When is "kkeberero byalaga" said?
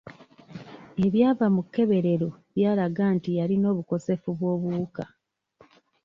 1.65-3.03